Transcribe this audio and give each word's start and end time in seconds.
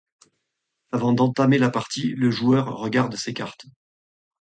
Avant 0.91 1.13
d’entamer 1.13 1.59
la 1.59 1.69
partie, 1.69 2.15
le 2.15 2.31
joueur 2.31 2.75
regarde 2.79 3.15
ses 3.17 3.35
cartes. 3.35 3.67